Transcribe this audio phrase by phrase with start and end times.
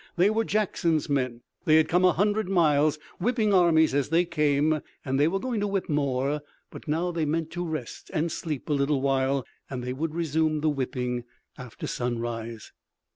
[0.15, 1.41] They were Jackson's men.
[1.65, 5.59] They had come a hundred miles, whipping armies as they came, and they were going
[5.59, 6.41] to whip more.
[6.71, 10.61] But now they meant to rest and sleep a little while, and they would resume
[10.61, 11.25] the whipping
[11.55, 12.71] after sunrise.